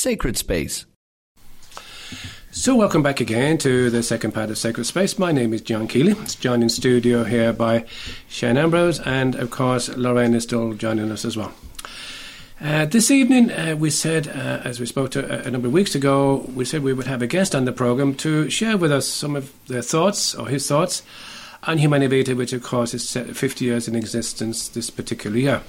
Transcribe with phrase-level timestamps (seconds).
[0.00, 0.86] Sacred Space.
[2.50, 5.18] So, welcome back again to the second part of Sacred Space.
[5.18, 6.12] My name is John Keeley.
[6.12, 7.84] It's joined in studio here by
[8.26, 11.52] Shane Ambrose, and of course, Lorraine is still joining us as well.
[12.62, 15.94] Uh, this evening, uh, we said, uh, as we spoke to a, number of weeks
[15.94, 19.06] ago, we said we would have a guest on the program to share with us
[19.06, 21.02] some of their thoughts or his thoughts
[21.64, 25.62] on Humanae Vitae, which of course is 50 years in existence this particular year.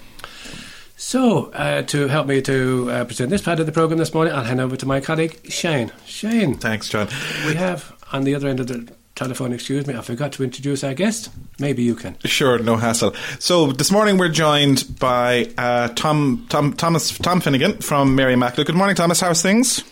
[1.04, 4.34] So, uh, to help me to uh, present this part of the program this morning,
[4.34, 5.92] I'll hand over to my colleague Shane.
[6.06, 6.54] Shane.
[6.54, 7.08] Thanks, John.
[7.48, 10.84] We have on the other end of the telephone, excuse me, I forgot to introduce
[10.84, 11.32] our guest.
[11.60, 12.20] Maybe you can.
[12.26, 13.16] Sure, no hassle.
[13.40, 18.68] So this morning we're joined by uh, Tom, Tom, Thomas, Tom Finnegan from Mary Immaculate.
[18.68, 19.20] Good morning, Thomas.
[19.20, 19.84] How's things?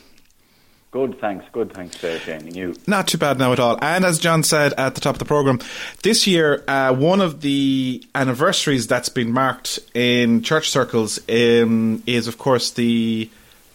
[0.91, 1.45] Good, thanks.
[1.51, 2.19] Good, thanks, uh.
[2.27, 2.75] And you?
[2.87, 3.77] Not too bad now at all.
[3.79, 5.59] And as John said at the top of the programme,
[6.01, 12.27] this year, uh, one of the anniversaries that's been marked in church circles um, is,
[12.27, 13.29] of course, the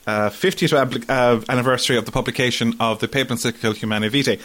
[0.07, 4.39] uh, 50th uh, anniversary of the publication of the papal encyclical Humanae Vitae.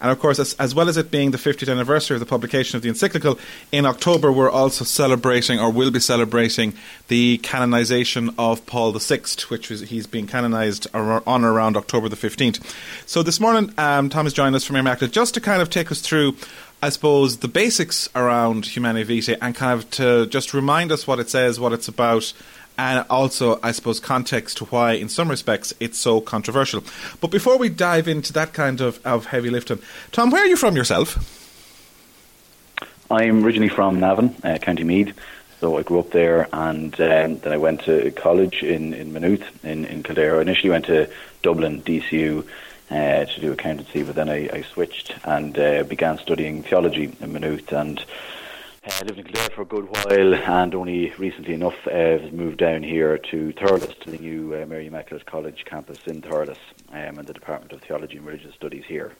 [0.00, 2.76] And of course, as, as, well as it being the 50th anniversary of the publication
[2.76, 3.38] of the encyclical,
[3.70, 6.74] in October we're also celebrating, or will be celebrating,
[7.08, 12.16] the canonization of Paul VI, which is, he's being canonized on or around October the
[12.16, 12.74] 15th.
[13.06, 15.90] So this morning, um, Tom has joined us from Immaculate just to kind of take
[15.90, 16.36] us through
[16.84, 21.18] I suppose, the basics around Humanae Vitae and kind of to just remind us what
[21.18, 22.34] it says, what it's about,
[22.76, 26.82] and also, I suppose, context to why, in some respects, it's so controversial.
[27.20, 29.78] But before we dive into that kind of, of heavy lifting,
[30.12, 31.18] Tom, where are you from yourself?
[33.10, 35.14] I'm originally from Navan, uh, County Meath.
[35.60, 39.64] So I grew up there, and um, then I went to college in, in Maynooth,
[39.64, 40.38] in, in Kildare.
[40.38, 41.08] I initially went to
[41.42, 42.46] Dublin, DCU,
[42.90, 47.32] uh, to do accountancy, but then I, I switched and uh, began studying theology in
[47.32, 47.72] Maynooth.
[47.72, 48.04] And
[48.86, 52.82] uh, lived in Kildare for a good while and only recently enough uh, moved down
[52.82, 56.58] here to Thurles, to the new uh, Mary Immaculate College campus in Thurles
[56.90, 59.12] um, and the Department of Theology and Religious Studies here.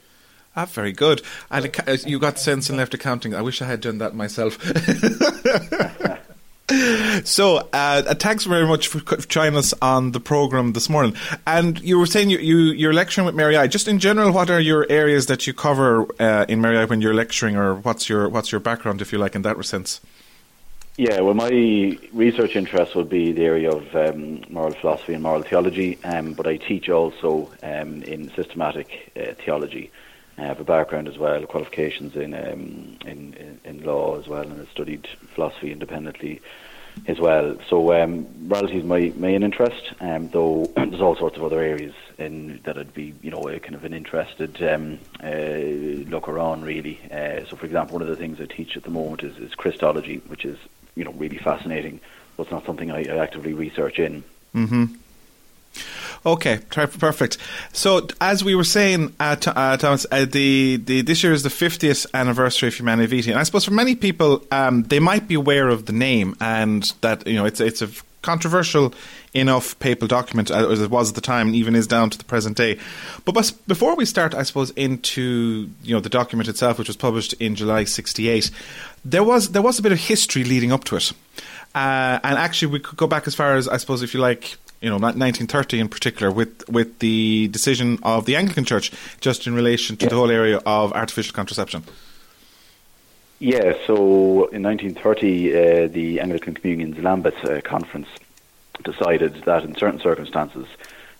[0.56, 1.22] Ah, very good.
[1.50, 1.70] And
[2.06, 3.34] you got sense and left accounting.
[3.34, 4.58] I wish I had done that myself.
[7.24, 11.14] so, uh, thanks very much for joining us on the program this morning.
[11.46, 13.66] And you were saying you, you, are lecturing with Mary I.
[13.66, 17.02] Just in general, what are your areas that you cover uh, in Mary I when
[17.02, 20.00] you're lecturing, or what's your what's your background, if you like, in that sense?
[20.96, 25.42] Yeah, well, my research interest would be the area of um, moral philosophy and moral
[25.42, 29.90] theology, um, but I teach also um, in systematic uh, theology.
[30.36, 34.60] I have a background as well, qualifications in, um, in, in, law as well, and
[34.60, 36.40] I studied philosophy independently
[37.06, 37.56] as well.
[37.68, 41.94] So um, morality is my main interest, um, though there's all sorts of other areas
[42.18, 46.98] in that I'd be, you know, kind of an interested um, uh, looker on really.
[47.10, 49.54] Uh, so, for example, one of the things I teach at the moment is, is
[49.54, 50.58] Christology, which is,
[50.96, 52.00] you know, really fascinating,
[52.36, 54.24] but it's not something I, I actively research in.
[54.54, 54.84] Mm-hmm.
[56.26, 57.36] Okay, perfect.
[57.74, 61.50] So, as we were saying, uh, uh, Thomas, uh, the, the this year is the
[61.50, 65.34] 50th anniversary of Humanae Vitae, and I suppose for many people, um, they might be
[65.34, 67.88] aware of the name and that you know it's it's a
[68.22, 68.94] controversial
[69.34, 72.16] enough papal document uh, as it was at the time, and even is down to
[72.16, 72.78] the present day.
[73.26, 77.34] But before we start, I suppose into you know the document itself, which was published
[77.34, 78.50] in July '68,
[79.04, 81.12] there was there was a bit of history leading up to it.
[81.74, 84.56] Uh, and actually, we could go back as far as I suppose, if you like,
[84.84, 89.54] you know, 1930 in particular, with with the decision of the Anglican Church just in
[89.54, 90.10] relation to yeah.
[90.10, 91.82] the whole area of artificial contraception.
[93.38, 98.08] Yeah, so in 1930, uh, the Anglican Communion's Lambeth uh, Conference
[98.82, 100.66] decided that in certain circumstances,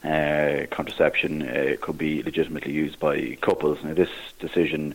[0.05, 3.83] uh, contraception uh, could be legitimately used by couples.
[3.83, 4.95] Now, this decision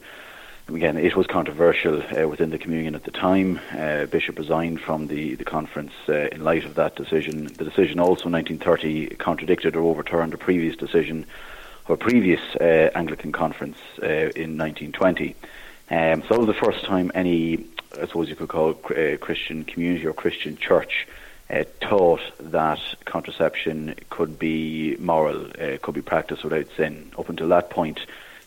[0.75, 3.59] again, it was controversial uh, within the communion at the time.
[3.71, 7.45] Uh, Bishop resigned from the, the conference uh, in light of that decision.
[7.45, 11.25] The decision also in 1930 contradicted or overturned a previous decision
[11.85, 15.35] of a previous uh, Anglican conference uh, in 1920.
[15.91, 17.65] Um, so that was the first time any,
[17.97, 21.07] I suppose you could call it, uh, Christian community or Christian church
[21.81, 25.47] taught that contraception could be moral,
[25.81, 27.11] could be practiced without sin.
[27.17, 28.01] Up until that point,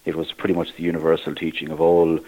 [0.05, 2.19] it was pretty much the universal teaching of all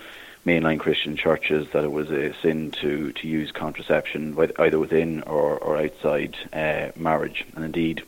[0.47, 5.59] mainline Christian churches that it was a sin to, to use contraception either within or,
[5.59, 7.45] or outside uh, marriage.
[7.57, 8.03] And indeed,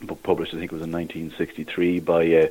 [0.00, 2.50] a book published, I think it was in 1963 by a,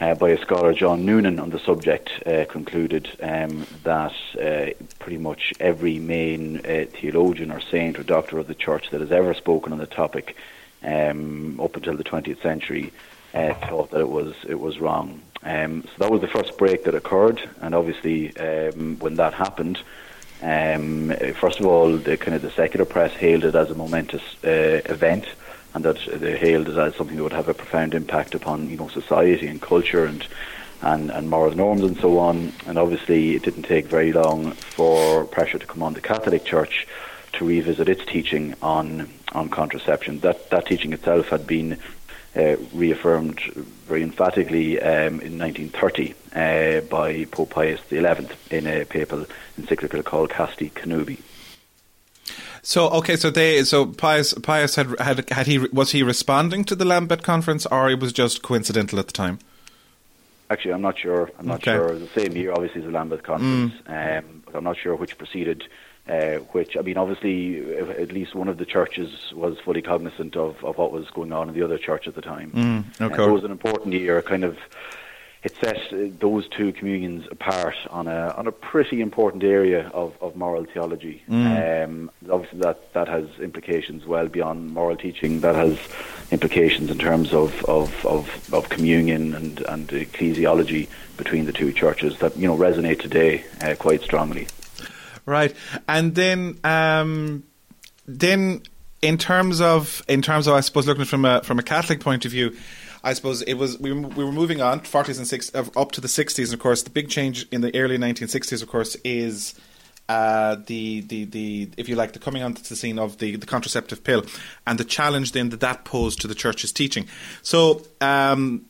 [0.00, 5.18] uh, by a scholar, John Noonan, on the subject, uh, concluded um, that uh, pretty
[5.18, 9.34] much every main uh, theologian or saint or doctor of the church that has ever
[9.34, 10.36] spoken on the topic
[10.84, 12.92] um, up until the 20th century
[13.34, 15.20] uh, thought that it was it was wrong.
[15.44, 19.78] Um, so that was the first break that occurred, and obviously um, when that happened,
[20.42, 24.22] um, first of all, the kind of the secular press hailed it as a momentous
[24.44, 25.26] uh, event,
[25.74, 28.76] and that they hailed it as something that would have a profound impact upon you
[28.76, 30.26] know society and culture and
[30.82, 32.52] and, and moral norms and so on.
[32.66, 36.86] And obviously, it didn't take very long for pressure to come on the Catholic Church
[37.34, 40.20] to revisit its teaching on on contraception.
[40.20, 41.78] That that teaching itself had been
[42.36, 43.40] uh, reaffirmed
[43.86, 49.26] very emphatically um, in 1930 uh, by Pope Pius XI in a papal
[49.58, 51.20] encyclical called Casti Connubii.
[52.62, 56.74] So okay, so they so Pius Pius had had had he was he responding to
[56.74, 59.38] the Lambeth conference or it was just coincidental at the time?
[60.48, 61.30] Actually, I'm not sure.
[61.38, 61.72] I'm not Okay.
[61.72, 61.98] sure.
[61.98, 63.74] The same year, obviously, the Lambeth conference.
[63.86, 65.64] Um, but I'm not sure which preceded
[66.08, 66.76] uh, which.
[66.76, 70.92] I mean, obviously, at least one of the churches was fully cognizant of, of what
[70.92, 72.50] was going on in the other church at the time.
[72.52, 73.16] Mm, okay.
[73.16, 74.20] so it was an important year.
[74.20, 74.58] Kind of,
[75.42, 80.14] it set uh, those two communions apart on a on a pretty important area of,
[80.20, 81.22] of moral theology.
[81.28, 85.40] Um, obviously, that that has implications well beyond moral teaching.
[85.40, 85.78] That has
[86.30, 92.18] implications in terms of of, of, of communion and and ecclesiology between the two churches
[92.18, 94.48] that you know resonate today uh, quite strongly.
[95.26, 95.56] Right,
[95.88, 97.44] and then um,
[98.06, 98.62] then
[99.00, 102.26] in terms of in terms of I suppose looking from a from a Catholic point
[102.26, 102.54] of view,
[103.02, 106.08] I suppose it was we we were moving on forties and six up to the
[106.08, 109.54] sixties, and of course the big change in the early nineteen sixties, of course, is.
[110.06, 113.46] Uh, the, the, the if you like the coming onto the scene of the, the
[113.46, 114.22] contraceptive pill
[114.66, 117.06] and the challenge then that that posed to the church's teaching.
[117.40, 118.66] So um,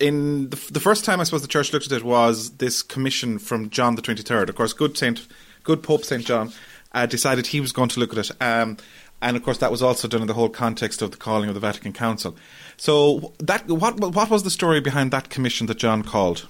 [0.00, 3.40] in the, the first time I suppose the church looked at it was this commission
[3.40, 4.48] from John the twenty third.
[4.48, 5.26] Of course, good Saint,
[5.66, 6.52] good Pope Saint John
[6.92, 8.78] uh, decided he was going to look at it, um,
[9.20, 11.54] and of course that was also done in the whole context of the calling of
[11.54, 12.36] the Vatican Council.
[12.78, 16.46] So that what what was the story behind that commission that John called?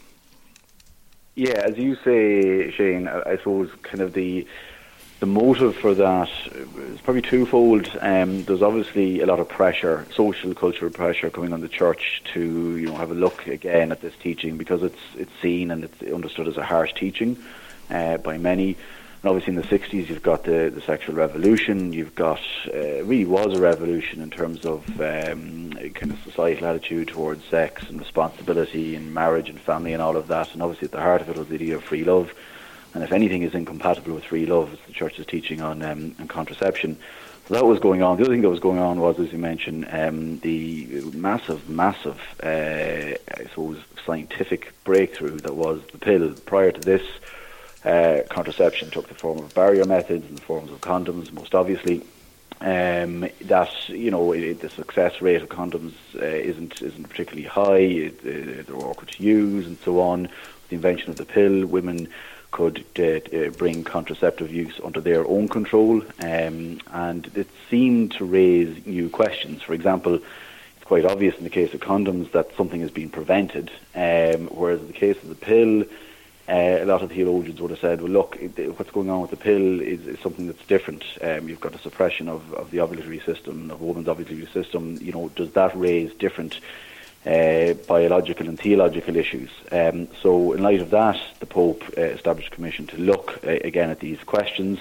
[1.35, 4.47] Yeah, as you say, Shane, I, I suppose kind of the
[5.19, 7.91] the motive for that is probably twofold.
[8.01, 12.77] Um, there's obviously a lot of pressure, social, cultural pressure, coming on the church to
[12.77, 16.03] you know have a look again at this teaching because it's it's seen and it's
[16.03, 17.39] understood as a harsh teaching
[17.91, 18.77] uh, by many.
[19.23, 21.93] And obviously, in the 60s, you've got the, the sexual revolution.
[21.93, 22.41] You've got
[22.73, 27.89] uh, really was a revolution in terms of um, kind of societal attitude towards sex
[27.89, 30.53] and responsibility and marriage and family and all of that.
[30.53, 32.33] And obviously, at the heart of it was the idea of free love.
[32.95, 36.29] And if anything is incompatible with free love, it's the church's teaching on, um, on
[36.29, 36.97] contraception.
[37.47, 38.17] So that was going on.
[38.17, 42.21] The other thing that was going on was, as you mentioned, um, the massive, massive,
[42.43, 46.33] uh, I suppose, scientific breakthrough that was the pill.
[46.47, 47.03] Prior to this,
[47.85, 52.05] uh, contraception took the form of barrier methods in the forms of condoms, most obviously.
[52.59, 57.77] Um, that you know it, the success rate of condoms uh, isn't isn't particularly high.
[57.77, 60.23] It, uh, they're awkward to use and so on.
[60.23, 62.09] With the invention of the pill, women
[62.51, 68.25] could uh, uh, bring contraceptive use under their own control, um, and it seemed to
[68.25, 69.61] raise new questions.
[69.61, 73.71] For example, it's quite obvious in the case of condoms that something is being prevented,
[73.95, 75.85] um, whereas in the case of the pill,
[76.49, 78.39] uh, a lot of theologians would have said, well, look,
[78.77, 81.05] what's going on with the pill is, is something that's different.
[81.21, 84.97] Um, you've got a suppression of, of the ovulatory system, of a woman's ovulatory system.
[85.01, 86.61] You know, does that raise different
[87.27, 89.51] uh, biological and theological issues?
[89.73, 93.51] Um, so, in light of that, the Pope uh, established a commission to look uh,
[93.51, 94.79] again at these questions.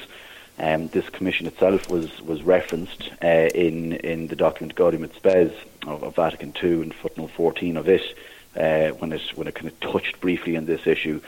[0.60, 5.52] Um, this commission itself was was referenced uh, in in the document Gaudium et Spes
[5.88, 8.18] of, of Vatican II and footnote 14 of it
[8.56, 11.20] uh, when it when it kind of touched briefly on this issue.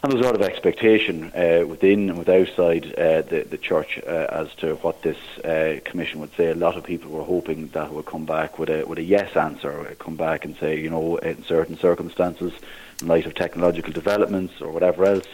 [0.00, 3.58] And there was a lot of expectation uh, within and with outside uh, the, the
[3.58, 6.50] church uh, as to what this uh, commission would say.
[6.50, 9.02] A lot of people were hoping that it would come back with a, with a
[9.02, 12.52] yes answer, come back and say, you know, in certain circumstances,
[13.00, 15.26] in light of technological developments or whatever else,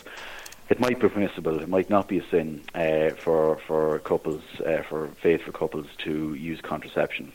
[0.70, 4.80] it might be permissible, it might not be a sin uh, for, for couples, uh,
[4.88, 7.30] for faithful couples to use contraception.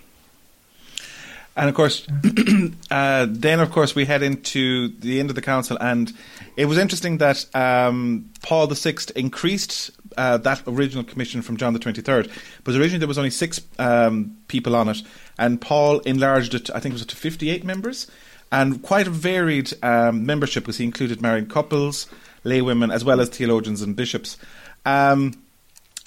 [1.59, 2.07] And of course,
[2.91, 6.09] uh, then of course we head into the end of the council, and
[6.55, 11.79] it was interesting that um, Paul VI increased uh, that original commission from John the
[11.79, 12.31] Twenty Third,
[12.63, 15.01] but originally there was only six um, people on it,
[15.37, 16.69] and Paul enlarged it.
[16.69, 18.07] I think it was to fifty eight members,
[18.53, 22.07] and quite a varied um, membership because he included married couples,
[22.45, 24.37] laywomen, as well as theologians and bishops.
[24.85, 25.33] Um,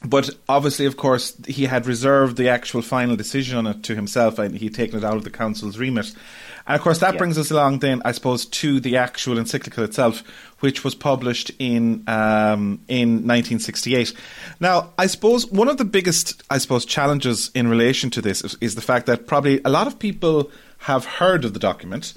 [0.04, 4.38] but obviously, of course, he had reserved the actual final decision on it to himself,
[4.38, 6.12] and he'd taken it out of the council's remit.
[6.66, 7.18] And of course, that Yeah.
[7.18, 10.23] brings us along then, I suppose, to the actual encyclical itself,
[10.61, 14.12] which was published in um, in 1968.
[14.61, 18.56] Now, I suppose one of the biggest, I suppose, challenges in relation to this is,
[18.61, 22.14] is the fact that probably a lot of people have heard of the document.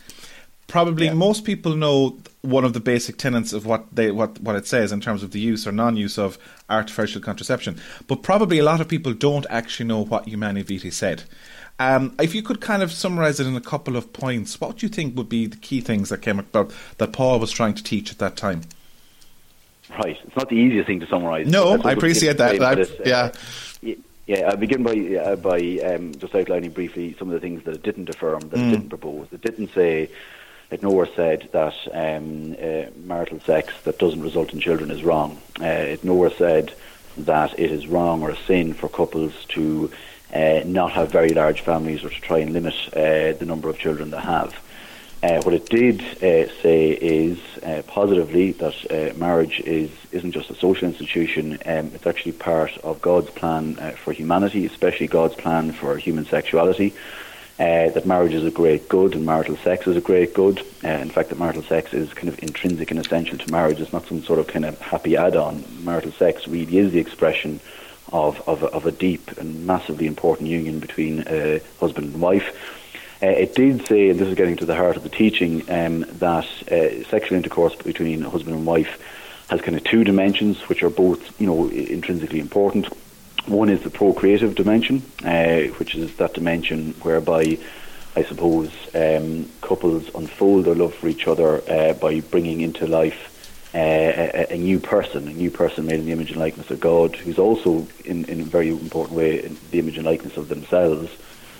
[0.68, 1.14] Probably Yeah.
[1.14, 4.92] most people know one of the basic tenets of what they what, what it says
[4.92, 6.38] in terms of the use or non-use of
[6.70, 7.80] artificial contraception.
[8.08, 11.24] But probably a lot of people don't actually know what Humanae Vitae said.
[11.78, 14.86] Um, if you could kind of summarize it in a couple of points, what do
[14.86, 17.84] you think would be the key things that came about that Paul was trying to
[17.84, 18.62] teach at that time?
[19.90, 21.48] Right, it's not the easiest thing to summarise.
[21.48, 22.62] No, I appreciate that.
[22.62, 23.32] Uh, yeah.
[24.28, 27.76] Yeah, I'll begin by uh, by um, just outlining briefly some of the things that
[27.76, 28.68] it didn't affirm, that mm.
[28.68, 29.28] it didn't propose.
[29.32, 30.10] It didn't say,
[30.72, 35.40] it nowhere said that um, uh, marital sex that doesn't result in children is wrong.
[35.62, 36.74] Uh, it nowhere said
[37.18, 39.92] that it is wrong or a sin for couples to
[40.34, 43.78] uh, not have very large families or to try and limit uh, the number of
[43.78, 44.54] children they have.
[45.24, 47.40] Uh, what it did uh, say is
[47.88, 53.30] positively that marriage is isn't just a social institution; um, it's actually part of God's
[53.32, 56.94] plan for humanity, especially God's plan for human sexuality.
[57.58, 60.60] Uh, that marriage is a great good and marital sex is a great good.
[60.84, 63.80] in fact, that marital sex is kind of intrinsic and essential to marriage.
[63.80, 65.64] It's not some sort of kind of happy add-on.
[65.84, 67.62] Marital sex really is the expression
[68.12, 71.24] of of, of a deep and massively important union between
[71.80, 72.54] husband and wife
[73.24, 76.02] uh, it did say, and this is getting to the heart of the teaching, um,
[76.20, 79.02] that uh, sexual intercourse between husband and wife
[79.50, 82.88] has kind of two dimensions, which are both, you know, intrinsically important.
[83.48, 87.60] One is the procreative dimension, uh, which is that dimension whereby,
[88.16, 93.32] I suppose, um, couples unfold their love for each other uh, by bringing into life
[93.76, 96.80] uh, a, a, new person, a new person made in the image and likeness of
[96.80, 100.50] God, who's also, in, in a very important way, in the image and likeness of
[100.50, 101.12] themselves,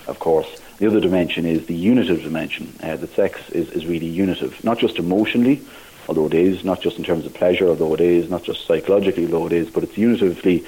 [0.08, 0.48] of course.
[0.78, 2.74] The other dimension is the unitive dimension.
[2.82, 5.62] Uh, that sex is, is really unitive, not just emotionally,
[6.08, 9.24] although it is, not just in terms of pleasure, although it is, not just psychologically,
[9.24, 10.64] although it is, but it's unitively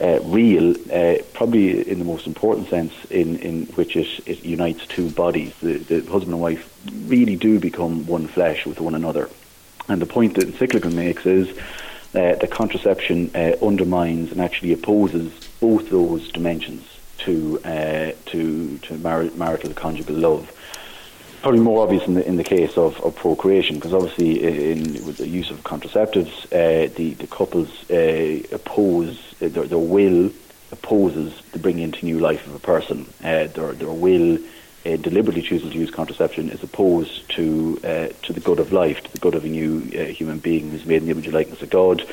[0.00, 4.86] uh, real, uh, probably in the most important sense in, in which it, it unites
[4.86, 5.54] two bodies.
[5.60, 6.72] The, the husband and wife
[7.06, 9.28] really do become one flesh with one another.
[9.88, 15.32] And the point that encyclical makes is uh, that contraception uh, undermines and actually opposes
[15.60, 16.84] both those dimensions
[17.18, 20.50] to uh, to to mar- marital conjugal love.
[21.42, 25.16] Probably more obvious in the in the case of, of procreation, because obviously in, with
[25.16, 30.30] the use of contraceptives, uh, the the couples uh, oppose uh, their, their will
[30.70, 33.06] opposes the bringing into new life of a person.
[33.24, 38.34] Uh, their their will uh, deliberately choosing to use contraception is opposed to uh, to
[38.34, 41.06] the good of life, to the good of a new human being who's made in
[41.06, 42.06] the image and likeness of God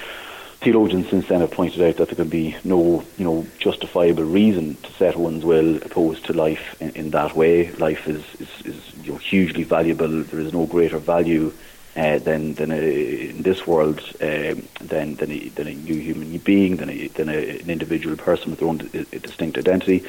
[0.59, 4.75] theologians since then have pointed out that there can be no, you know, justifiable reason
[4.75, 7.71] to set one's will opposed to life in, in that way.
[7.73, 10.23] Life is, is, is you know, hugely valuable.
[10.23, 11.53] There is no greater value
[11.95, 16.37] uh, than than a, in this world um, than than a, than a new human
[16.39, 20.05] being, than, a, than a, an individual person with their own d- distinct identity.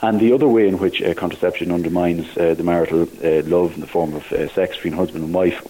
[0.00, 3.80] And the other way in which uh, contraception undermines uh, the marital uh, love in
[3.80, 5.60] the form of uh, sex between husband and wife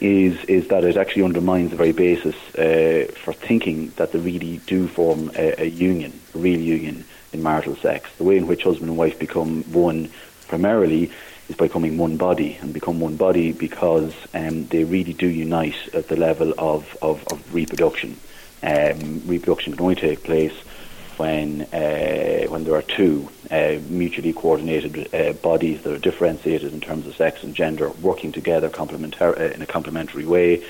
[0.00, 4.58] is is that it actually undermines the very basis uh, for thinking that they really
[4.66, 8.10] do form a, a, union, a real union in marital sex.
[8.16, 10.10] The way in which husband and wife become one
[10.46, 11.10] primarily
[11.48, 15.94] is by becoming one body and become one body because um, they really do unite
[15.94, 18.16] at the level of, of, of reproduction.
[18.62, 20.54] Um, reproduction can only take place
[21.18, 26.80] when uh, when there are two uh, mutually coordinated uh, bodies that are differentiated in
[26.80, 30.64] terms of sex and gender working together complementar- uh, in a complementary way.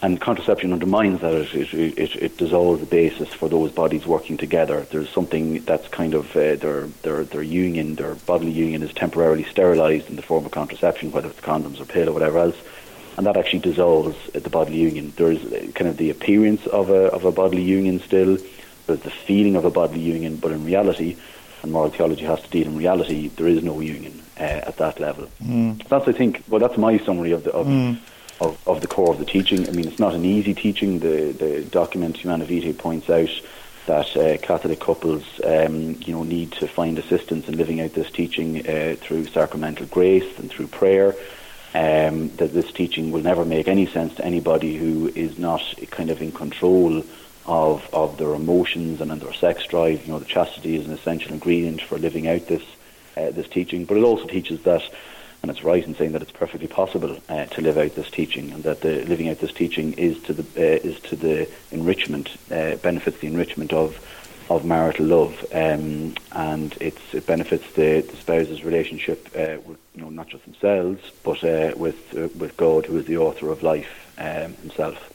[0.00, 1.34] And contraception undermines that.
[1.34, 4.86] It, it, it, it, dissolves the basis for those bodies working together.
[4.92, 9.42] There's something that's kind of uh, their, their, their union, their bodily union is temporarily
[9.42, 12.56] sterilised in the form of contraception, whether it's condoms or pill or whatever else
[13.18, 15.12] and that actually dissolves the bodily union.
[15.16, 18.38] There's uh, kind of the appearance of a of a bodily union still,
[18.88, 21.16] there's the feeling of a bodily union, but in reality,
[21.62, 24.98] and moral theology has to deal in reality, there is no union uh, at that
[24.98, 25.28] level.
[25.42, 25.86] Mm.
[25.88, 27.98] That's, I think, well, that's my summary of the of, mm.
[28.40, 29.68] of, of, the core of the teaching.
[29.68, 31.00] I mean, it's not an easy teaching.
[31.00, 33.30] The the document Humanae Vitae points out
[33.86, 38.10] that uh, Catholic couples, um, you know, need to find assistance in living out this
[38.10, 41.14] teaching uh, through sacramental grace and through prayer.
[41.74, 46.08] Um, that this teaching will never make any sense to anybody who is not kind
[46.08, 47.02] of in control
[47.48, 50.06] of, of their emotions and their sex drive.
[50.06, 52.62] You know, the chastity is an essential ingredient for living out this
[53.16, 53.84] uh, this teaching.
[53.84, 54.82] But it also teaches that,
[55.42, 58.52] and it's right in saying that it's perfectly possible uh, to live out this teaching,
[58.52, 62.36] and that the living out this teaching is to the uh, is to the enrichment
[62.52, 63.98] uh, benefits the enrichment of
[64.50, 70.10] of marital love, um, and it benefits the, the spouse's relationship uh, with you know
[70.10, 74.54] not just themselves, but uh, with with God, who is the author of life um,
[74.56, 75.14] himself.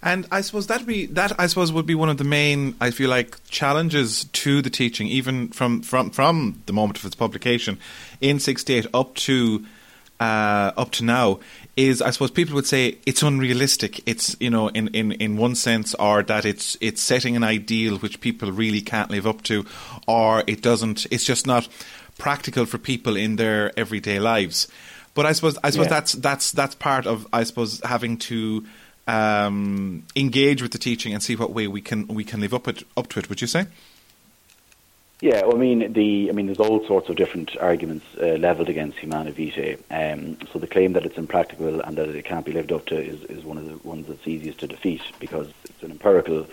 [0.00, 2.92] And I suppose that be that I suppose would be one of the main I
[2.92, 7.78] feel like challenges to the teaching, even from from from the moment of its publication
[8.20, 9.64] in '68 up to
[10.20, 11.40] uh, up to now,
[11.76, 14.00] is I suppose people would say it's unrealistic.
[14.08, 17.98] It's you know in, in, in one sense, or that it's it's setting an ideal
[17.98, 19.64] which people really can't live up to,
[20.06, 21.06] or it doesn't.
[21.10, 21.68] It's just not
[22.18, 24.68] practical for people in their everyday lives.
[25.14, 25.90] But I suppose I suppose Yeah.
[25.90, 28.64] that's that's that's part of I suppose having to
[29.08, 32.68] um, engage with the teaching and see what way we can we can live up
[32.68, 33.28] it up to it.
[33.28, 33.66] Would you say?
[35.20, 38.68] Yeah, well, I mean, the I mean, there's all sorts of different arguments uh, levelled
[38.68, 39.78] against Humanae Vitae.
[39.90, 42.96] Um, so the claim that it's impractical and that it can't be lived up to
[42.96, 46.46] is, is one of the ones that's easiest to defeat because it's an empirical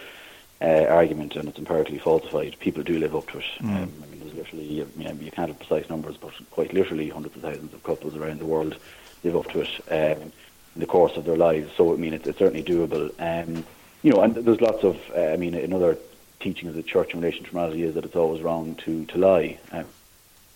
[0.62, 2.58] uh, argument and it's empirically falsified.
[2.60, 3.46] People do live up to it.
[3.62, 7.10] Um, I mean, there's literally, I mean, you can't have precise numbers, but quite literally,
[7.10, 8.78] hundreds of thousands of couples around the world
[9.24, 10.32] live up to it um,
[10.76, 11.72] in the course of their lives.
[11.76, 13.12] So, I mean, it's, it's certainly doable.
[13.20, 13.66] Um,
[14.04, 15.98] you know, and there's lots of, uh, I mean, another
[16.40, 19.18] teaching of the church in relation to morality is that it's always wrong to, to
[19.18, 19.58] lie.
[19.72, 19.86] Um,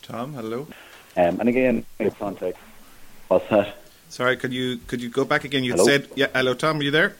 [0.04, 0.68] Tom, hello.
[1.18, 2.62] um, and again, in context,
[3.28, 3.76] what's that?
[4.10, 5.64] Sorry, could you could you go back again?
[5.64, 6.28] You said yeah.
[6.34, 6.80] Hello, Tom.
[6.80, 7.16] Are you there?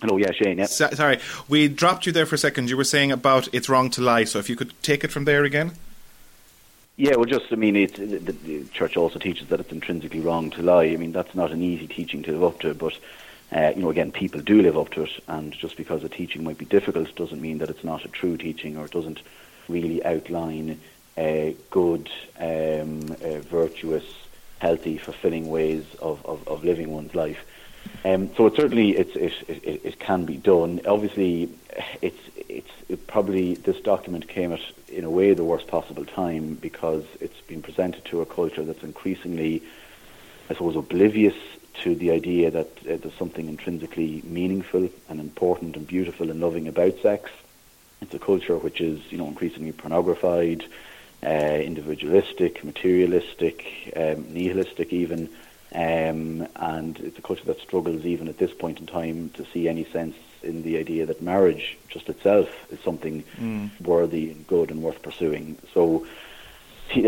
[0.00, 0.66] Hello, yeah, Shane, yeah.
[0.66, 2.70] So, sorry, we dropped you there for a second.
[2.70, 4.24] You were saying about it's wrong to lie.
[4.24, 5.72] So if you could take it from there again.
[6.98, 10.48] Yeah, well, just, I mean, it's, the, the church also teaches that it's intrinsically wrong
[10.52, 10.86] to lie.
[10.86, 12.98] I mean, that's not an easy teaching to live up to, but,
[13.52, 16.42] uh, you know, again, people do live up to it, and just because a teaching
[16.42, 19.20] might be difficult doesn't mean that it's not a true teaching or it doesn't
[19.68, 20.80] really outline
[21.18, 22.08] uh, good,
[22.40, 24.04] um, uh, virtuous,
[24.60, 27.44] healthy, fulfilling ways of, of, of living one's life.
[28.06, 30.80] Um, so it certainly it's, it, it, it can be done.
[30.86, 31.50] Obviously,
[32.02, 34.60] it's it's it probably this document came at
[34.96, 38.82] in a way the worst possible time because it's been presented to a culture that's
[38.82, 39.62] increasingly,
[40.48, 41.34] I suppose, oblivious
[41.82, 46.66] to the idea that uh, there's something intrinsically meaningful and important and beautiful and loving
[46.66, 47.30] about sex.
[48.00, 50.64] It's a culture which is you know increasingly pornographied,
[51.22, 55.28] uh, individualistic, materialistic, um, nihilistic even.
[55.74, 59.68] Um, and it's a culture that struggles even at this point in time to see
[59.68, 63.24] any sense in the idea that marriage just itself is something
[63.80, 65.58] worthy and good and worth pursuing.
[65.74, 66.06] So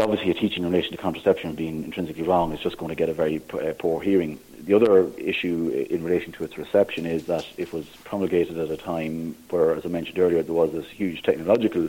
[0.00, 3.09] obviously a teaching in relation to contraception being intrinsically wrong is just going to get
[3.09, 4.38] a very p- uh, poor hearing.
[4.61, 8.76] The other issue in relation to its reception is that it was promulgated at a
[8.76, 11.89] time where, as I mentioned earlier, there was this huge technological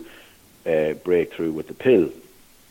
[0.65, 2.10] uh, breakthrough with the pill,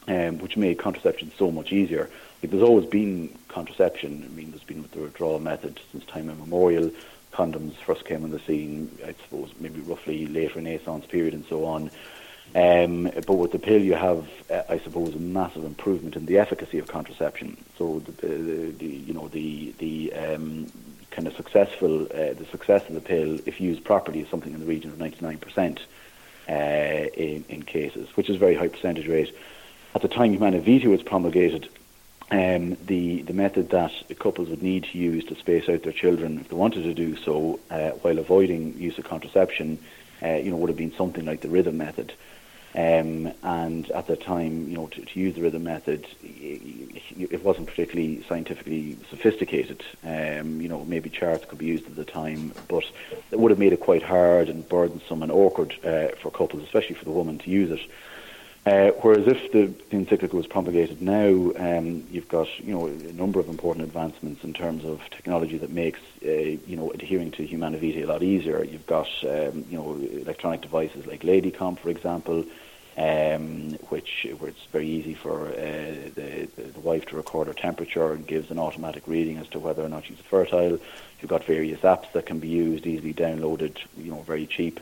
[0.07, 2.09] um, which made contraception so much easier.
[2.43, 4.23] Like, there's always been contraception.
[4.25, 6.91] I mean, there's been with the withdrawal method since time immemorial.
[7.33, 11.65] Condoms first came on the scene, I suppose, maybe roughly late Renaissance period and so
[11.65, 11.91] on.
[12.55, 16.39] Um, but with the pill, you have, uh, I suppose, a massive improvement in the
[16.39, 17.57] efficacy of contraception.
[17.77, 20.67] So, the, the, the you know, the the um,
[21.11, 24.61] kind of successful, uh, the success of the pill, if used properly, is something in
[24.61, 25.79] the region of 99%
[26.49, 29.37] uh, in, in cases, which is a very high percentage rate.
[29.95, 31.69] At the time Humanae Vitae was promulgated,
[32.31, 36.39] um, the the method that couples would need to use to space out their children
[36.39, 39.79] if they wanted to do so uh, while avoiding use of contraception,
[40.23, 42.13] uh, you know, would have been something like the rhythm method.
[42.75, 47.43] Um, and at the time, you know, to, to use the rhythm method, y- it
[47.43, 49.83] wasn't particularly scientifically sophisticated.
[50.05, 52.85] Um, you know, maybe charts could be used at the time, but
[53.31, 56.95] it would have made it quite hard and burdensome and awkward uh, for couples, especially
[56.95, 57.81] for the woman, to use it.
[58.69, 63.13] Uh, whereas if the, the encyclical was promulgated now, um, you've got you know a
[63.15, 67.47] number of important advancements in terms of technology that makes uh, you know adhering to
[67.47, 68.63] Humanae Vitae a lot easier.
[68.63, 72.45] You've got um, you know electronic devices like Lady-Comp, for example,
[72.99, 77.55] um, which where it's very easy for uh, the, the the wife to record her
[77.55, 80.79] temperature and gives an automatic reading as to whether or not she's fertile.
[81.23, 84.79] You've got various apps that can be used, easily downloaded, you know, very cheap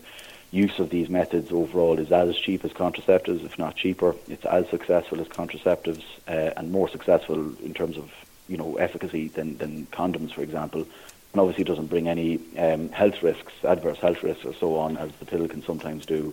[0.57, 4.17] use of these methods overall is as cheap as contraceptives, if not cheaper.
[4.29, 8.11] It's as successful as contraceptives uh, and more successful in terms of
[8.49, 10.87] you know efficacy than, than condoms, for example.
[11.33, 14.97] And obviously it doesn't bring any um, health risks, adverse health risks, or so on,
[14.97, 16.33] as the pill can sometimes do.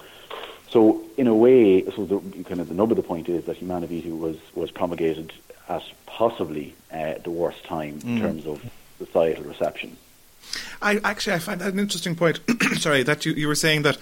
[0.70, 3.58] So in a way, so the kind of the nub of the point is that
[3.58, 5.34] Humanae Vitae was was promulgated
[5.68, 8.64] at possibly uh, the worst time in terms of
[8.98, 9.98] societal reception.
[10.82, 12.40] I actually I find that an interesting point.
[12.80, 13.98] Sorry, that you, you were saying that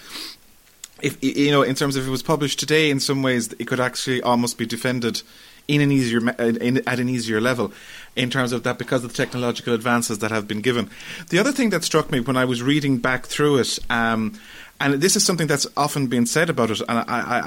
[1.02, 3.66] if you know, in terms of if it was published today, in some ways it
[3.66, 5.22] could actually almost be defended
[5.68, 7.72] in an easier in, at an easier level
[8.16, 10.90] in terms of that because of the technological advances that have been given.
[11.30, 13.80] The other thing that struck me when I was reading back through it.
[13.90, 14.40] Um,
[14.80, 17.04] and this is something that's often been said about it, and I,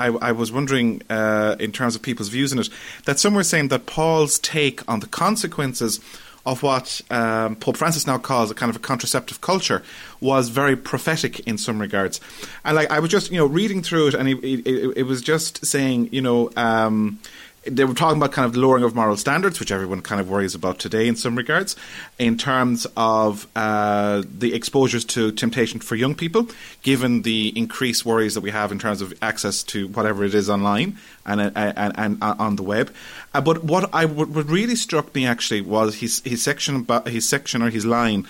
[0.06, 2.68] I, I was wondering, uh, in terms of people's views on it,
[3.06, 5.98] that some were saying that Paul's take on the consequences
[6.46, 9.82] of what um, Pope Francis now calls a kind of a contraceptive culture
[10.20, 12.20] was very prophetic in some regards.
[12.64, 15.22] And like I was just you know reading through it, and it, it, it was
[15.22, 16.50] just saying you know.
[16.56, 17.18] Um,
[17.66, 20.54] they were talking about kind of lowering of moral standards, which everyone kind of worries
[20.54, 21.76] about today in some regards,
[22.18, 26.48] in terms of uh, the exposures to temptation for young people,
[26.82, 30.50] given the increased worries that we have in terms of access to whatever it is
[30.50, 32.92] online and uh, and, and, uh, on the web.
[33.32, 37.28] Uh, but what I what really struck me actually was his his section about his
[37.28, 38.26] section or his line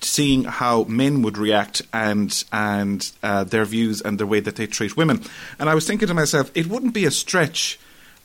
[0.00, 4.66] seeing how men would react and and uh, their views and the way that they
[4.66, 5.22] treat women.
[5.58, 7.78] And I was thinking to myself, it wouldn't be a stretch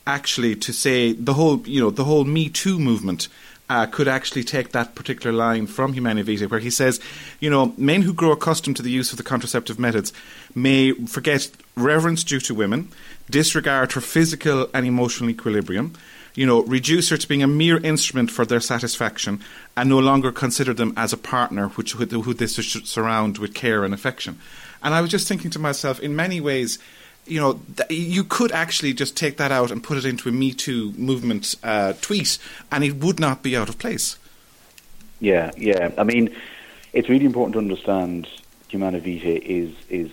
[0.06, 3.28] actually to say the whole you know the whole Me Too movement.
[3.66, 7.00] Uh, could actually take that particular line from Humanae Vitae, where he says,
[7.40, 10.12] you know, men who grow accustomed to the use of the contraceptive methods
[10.54, 12.90] may forget reverence due to women,
[13.30, 15.94] disregard for physical and emotional equilibrium,
[16.34, 19.40] you know, reduce her to being a mere instrument for their satisfaction
[19.76, 23.84] and no longer consider them as a partner which, who they should surround with care
[23.84, 24.38] and affection.
[24.82, 26.78] And I was just thinking to myself, in many ways,
[27.26, 30.32] you know, th- you could actually just take that out and put it into a
[30.32, 32.38] Me Too movement uh, tweet,
[32.70, 34.18] and it would not be out of place.
[35.20, 35.90] Yeah, yeah.
[35.96, 36.34] I mean,
[36.92, 38.28] it's really important to understand
[38.68, 40.10] Humanae Vitae is is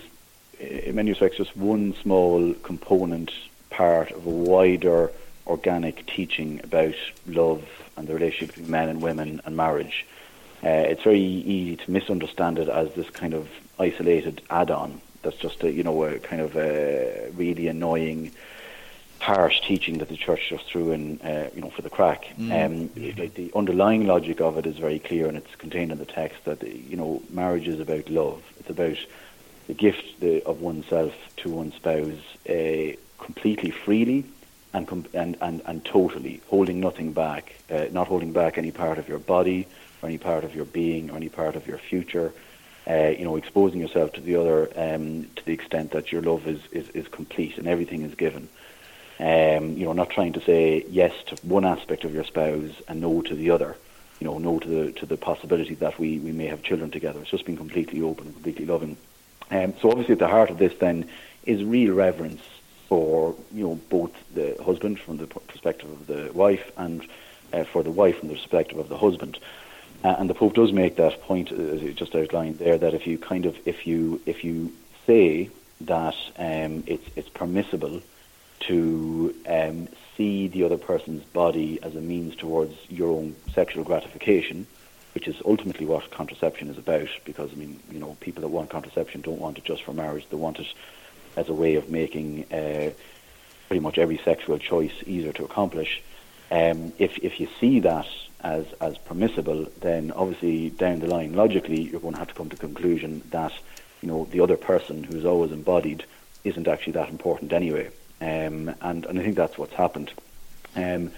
[0.58, 3.32] in many respects just one small component
[3.70, 5.10] part of a wider
[5.46, 6.94] organic teaching about
[7.26, 7.64] love
[7.96, 10.06] and the relationship between men and women and marriage.
[10.62, 13.48] Uh, it's very easy to misunderstand it as this kind of
[13.78, 15.00] isolated add-on.
[15.22, 18.32] That's just a you know a kind of a really annoying,
[19.20, 22.26] harsh teaching that the church just threw in uh, you know for the crack.
[22.38, 22.66] Mm.
[22.66, 26.06] Um, like the underlying logic of it is very clear and it's contained in the
[26.06, 28.42] text that you know marriage is about love.
[28.60, 28.98] It's about
[29.66, 34.24] the gift the, of oneself to one's spouse uh, completely freely
[34.72, 39.08] and, and, and, and totally holding nothing back, uh, not holding back any part of
[39.08, 39.66] your body
[40.00, 42.32] or any part of your being or any part of your future.
[42.88, 46.48] Uh, you know, exposing yourself to the other um, to the extent that your love
[46.48, 48.48] is, is, is complete and everything is given.
[49.20, 53.00] Um, you know, not trying to say yes to one aspect of your spouse and
[53.00, 53.76] no to the other.
[54.18, 57.20] You know, no to the to the possibility that we, we may have children together.
[57.20, 58.96] It's just being completely open and completely loving.
[59.50, 61.08] Um, so obviously, at the heart of this then
[61.44, 62.42] is real reverence
[62.88, 67.06] for you know both the husband from the perspective of the wife and
[67.52, 69.38] uh, for the wife from the perspective of the husband.
[70.04, 72.94] Uh, and the Pope does make that point, uh, as you just outlined there, that
[72.94, 74.72] if you kind of if you if you
[75.06, 75.48] say
[75.82, 78.02] that um, it's it's permissible
[78.60, 84.66] to um, see the other person's body as a means towards your own sexual gratification,
[85.14, 87.08] which is ultimately what contraception is about.
[87.24, 90.26] Because I mean, you know, people that want contraception don't want it just for marriage;
[90.30, 90.66] they want it
[91.36, 92.90] as a way of making uh,
[93.68, 96.02] pretty much every sexual choice easier to accomplish.
[96.50, 98.06] Um, if if you see that
[98.42, 102.48] as as permissible, then obviously down the line, logically, you're going to have to come
[102.50, 103.52] to the conclusion that
[104.00, 106.04] you know the other person who's always embodied
[106.44, 107.88] isn't actually that important anyway.
[108.20, 110.12] Um, and and I think that's what's happened.
[110.76, 111.12] Um,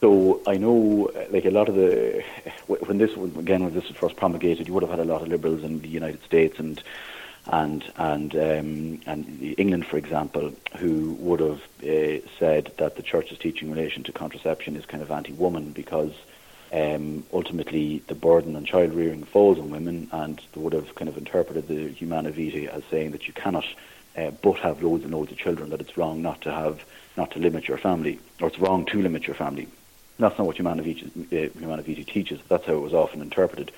[0.00, 2.22] so I know, like a lot of the
[2.66, 5.28] when this again when this was first promulgated, you would have had a lot of
[5.28, 6.82] liberals in the United States and
[7.46, 13.38] and and um, and England, for example, who would have uh, said that the church's
[13.38, 16.12] teaching in relation to contraception is kind of anti-woman because
[16.72, 21.08] um, ultimately the burden on child rearing falls on women, and they would have kind
[21.08, 23.64] of interpreted the Humanae Vitae as saying that you cannot
[24.16, 26.84] uh, but have loads and loads of children, that it's wrong not to have
[27.16, 29.68] not to limit your family, or it's wrong to limit your family.
[30.18, 32.40] That's not what Humanae Vitae, uh, Humanae Vitae teaches.
[32.48, 33.70] That's how it was often interpreted.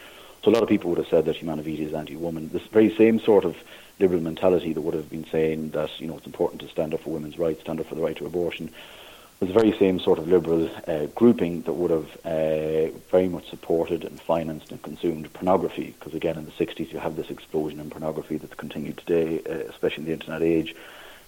[0.43, 2.51] So a lot of people would have said that Humanae Vitae is anti-woman.
[2.51, 3.57] This very same sort of
[3.99, 7.01] liberal mentality that would have been saying that you know it's important to stand up
[7.01, 8.71] for women's rights, stand up for the right to abortion,
[9.41, 13.49] was the very same sort of liberal uh, grouping that would have uh, very much
[13.49, 15.95] supported and financed and consumed pornography.
[15.99, 19.69] Because again, in the 60s, you have this explosion in pornography that's continued today, uh,
[19.71, 20.75] especially in the internet age.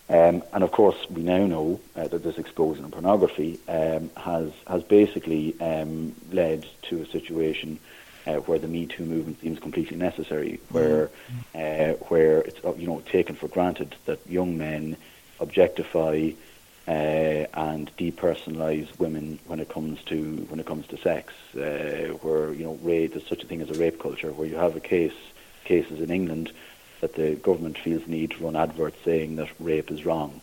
[0.09, 4.51] Um, and of course, we now know uh, that this explosion in pornography um, has
[4.67, 7.79] has basically um, led to a situation
[8.27, 11.11] uh, where the Me Too movement seems completely necessary, where
[11.55, 11.93] mm.
[11.93, 14.97] uh, where it's you know taken for granted that young men
[15.39, 16.31] objectify
[16.89, 22.53] uh, and depersonalize women when it comes to when it comes to sex, uh, where
[22.53, 24.81] you know rape, there's such a thing as a rape culture, where you have a
[24.81, 25.15] case
[25.65, 26.53] cases in England
[27.01, 30.41] that the government feels the need to run adverts saying that rape is wrong.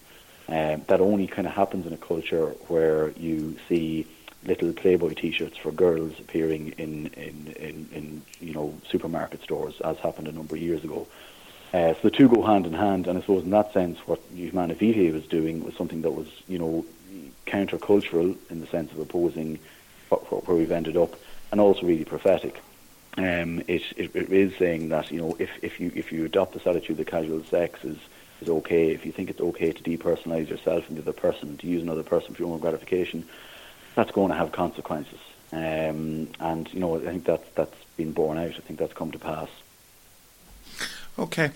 [0.49, 4.07] Um, that only kind of happens in a culture where you see
[4.45, 9.97] little Playboy T-shirts for girls appearing in, in, in, in you know supermarket stores, as
[9.97, 11.07] happened a number of years ago.
[11.73, 14.19] Uh, so the two go hand in hand, and I suppose in that sense, what
[14.33, 16.85] Humanae Vitae was doing was something that was, you know,
[17.45, 19.59] countercultural in the sense of opposing
[20.09, 21.15] where we've ended up,
[21.51, 22.61] and also really prophetic.
[23.17, 26.53] Um, it, it, it is saying that you know if, if you if you adopt
[26.53, 27.97] this attitude that casual sex is
[28.41, 31.81] is okay, if you think it's okay to depersonalize yourself and the person, to use
[31.81, 33.25] another person for your own gratification,
[33.95, 35.19] that's going to have consequences.
[35.51, 38.51] Um, and you know, I think that's that's been borne out.
[38.51, 39.49] I think that's come to pass.
[41.19, 41.51] Okay.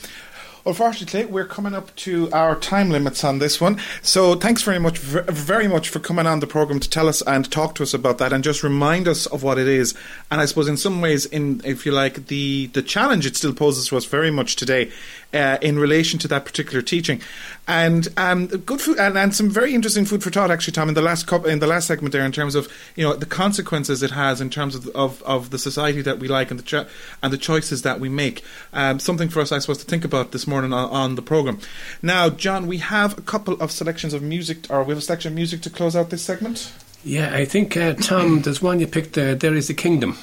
[0.66, 3.80] Unfortunately, we're coming up to our time limits on this one.
[4.02, 7.50] So thanks very much, very much for coming on the program to tell us and
[7.52, 9.96] talk to us about that and just remind us of what it is.
[10.30, 13.54] And I suppose in some ways, in if you like, the the challenge it still
[13.54, 14.92] poses to us very much today
[15.34, 17.22] uh, in relation to that particular teaching.
[17.68, 20.96] And um, good food and, and, some very interesting food for thought actually, Tom, in
[20.96, 24.04] the last couple, in the last segment there, in terms of you know the consequences
[24.04, 26.86] it has in terms of of, of the society that we like and the cho-
[27.24, 28.44] and the choices that we make.
[28.74, 31.60] Um, something for us, I suppose, to think about this morning on, on, the program.
[32.02, 35.32] Now, John, we have a couple of selections of music, or we have a selection
[35.32, 36.72] of music to close out this segment.
[37.04, 39.18] Yeah, I think uh, Tom, there's one you picked.
[39.18, 40.18] Uh, there is a kingdom.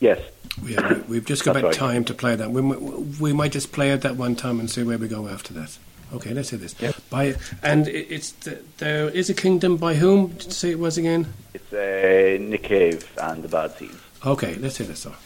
[0.00, 0.20] Yes.
[0.62, 1.74] Yeah, we've just got about right.
[1.74, 2.50] time to play that.
[2.50, 5.52] We, we might just play it that one time and see where we go after
[5.54, 5.76] that.
[6.14, 6.74] Okay, let's hear this.
[6.80, 6.96] Yep.
[7.10, 10.28] By and it's the, there is a kingdom by whom?
[10.28, 11.32] Did you say it was again?
[11.52, 14.00] It's uh, Nick Cave and the Bad Seeds.
[14.24, 15.16] Okay, let's hear this song.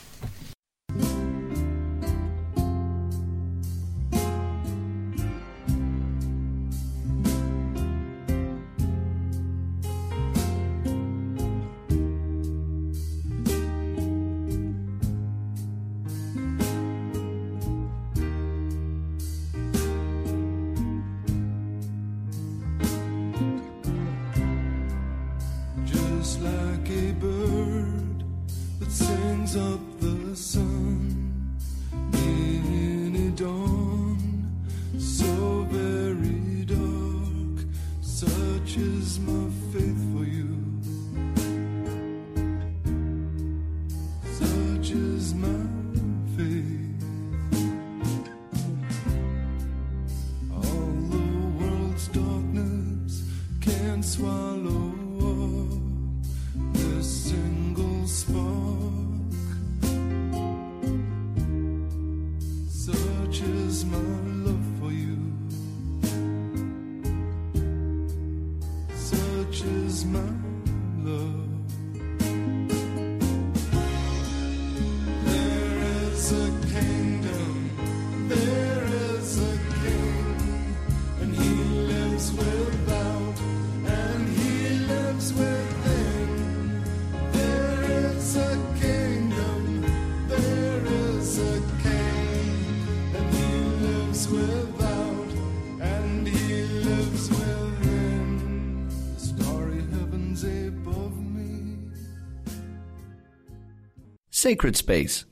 [104.42, 105.24] Sacred Space